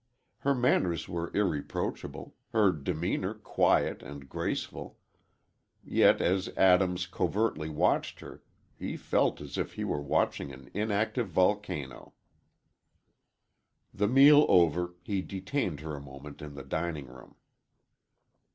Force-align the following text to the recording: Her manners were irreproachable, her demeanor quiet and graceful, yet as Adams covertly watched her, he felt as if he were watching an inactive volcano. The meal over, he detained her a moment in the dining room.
Her 0.39 0.55
manners 0.55 1.07
were 1.07 1.29
irreproachable, 1.31 2.33
her 2.53 2.71
demeanor 2.71 3.35
quiet 3.35 4.01
and 4.01 4.27
graceful, 4.27 4.97
yet 5.83 6.19
as 6.19 6.49
Adams 6.57 7.05
covertly 7.05 7.69
watched 7.69 8.19
her, 8.21 8.41
he 8.79 8.97
felt 8.97 9.39
as 9.41 9.59
if 9.59 9.73
he 9.73 9.83
were 9.83 10.01
watching 10.01 10.51
an 10.51 10.71
inactive 10.73 11.29
volcano. 11.29 12.15
The 13.93 14.07
meal 14.07 14.43
over, 14.49 14.95
he 15.03 15.21
detained 15.21 15.81
her 15.81 15.93
a 15.95 16.01
moment 16.01 16.41
in 16.41 16.55
the 16.55 16.63
dining 16.63 17.05
room. 17.05 17.35